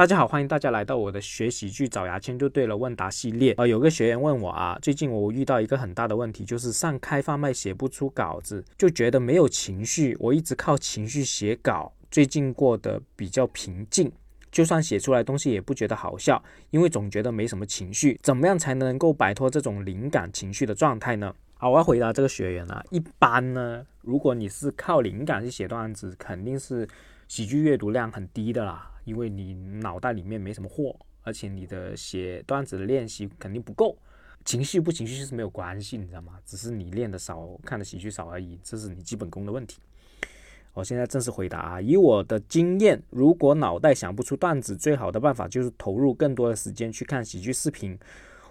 [0.00, 3.52] 大家好，欢迎大家来到我的学喜剧找牙签就对了问答系列。
[3.58, 10.16] 呃，有个学员问我啊，最近我遇到一个很大的问题，就是上开放麦写不出稿子，就觉得没有情绪。
[10.18, 14.10] 我一直靠情绪写稿，最近过得比较平静，
[14.50, 18.18] 就算写出来东西也不觉得好笑，因为总觉得没什么情绪。
[18.22, 21.34] 怎么样才能够摆脱这种灵感情绪的状态呢？
[21.58, 26.88] 好，我要回答这个学员啊，一般呢，如果你是靠灵感去写段子，肯定是
[27.28, 28.86] 喜剧阅读量很低的啦。
[29.10, 33.98] 因为你脑袋里面没什么货，而且你的写段子的练习肯定不够，
[34.44, 36.38] 情绪不情绪是没有关系，你知道吗？
[36.46, 39.80] 只是你练的少，看的喜剧少而已，这是你基本功的问题。
[40.74, 47.98] 我现在正式回答啊，以我的经验，如果脑袋想不出段子，最好的办法就是投入更多的时间去看喜剧视频。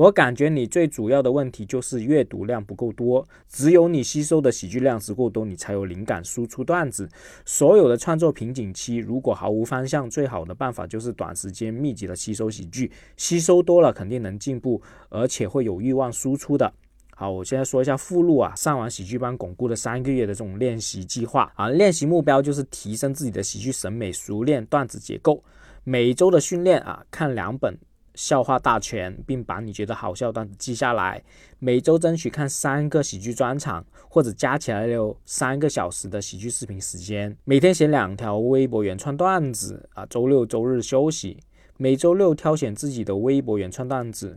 [0.00, 7.06] 我感觉你最主要的问题就是阅读量不够多，只有你吸收的喜剧量足够多，你才有灵感输出段子。
[7.44, 16.72] 所有的创作瓶颈期，如果毫无方向，最好的办法就是短时间密集的吸收喜剧，吸收多了肯定能进步，而且会有欲望输出的。
[17.14, 25.44] 好，我现在说一下附录啊，上完喜剧班巩固了三个月的这种练习计划啊，练习目标就是提升自己的喜剧审美，熟练段子结构。
[25.84, 27.76] 每周的训练啊，看两本。
[28.14, 31.22] 笑话大全，并把你觉得好笑的段子记下来。
[31.58, 37.36] 每周争取看三个喜剧专场，或者加起来有三个小时的喜剧视频时间。
[37.44, 41.38] 每天写两条微博原创段子啊，周六周日休息。
[41.76, 44.36] 每周六挑选自己的微博原创段子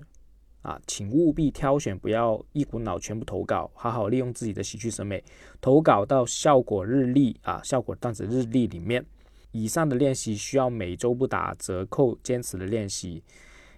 [0.61, 3.69] 啊，请务必挑选，不要一股脑全部投稿。
[3.73, 5.21] 好好利用自己的喜剧审美，
[5.59, 9.05] 投稿到效果日历啊，效果段子日历里面。
[9.51, 13.21] 以上的练习需要每周不打折扣坚持的练习。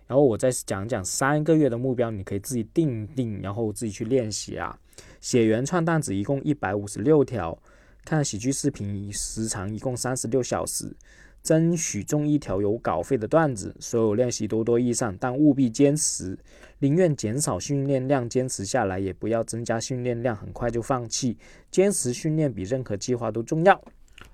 [0.07, 4.77] 然后我再讲讲三个月的目标，你可以自己定定，然后自己去练习啊。
[5.19, 7.57] 写原创段子一共一百五十六条，
[8.03, 10.95] 看喜剧视频时长一共三十六小时，
[11.41, 13.75] 争取中一条有稿费的段子。
[13.79, 16.37] 所有练习多多益善，但务必坚持，
[16.79, 21.35] 宁愿减少训练量坚持下来，也不要增加训练量很快就放弃。
[21.71, 23.81] 坚持训练比任何计划都重要。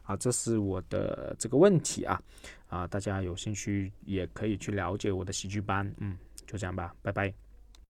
[0.04, 2.22] 啊，这是我的这个问题啊，
[2.72, 6.18] 啊，大家有兴趣也可以去了解我的喜剧班，嗯，
[6.48, 7.51] 就这样吧，拜拜。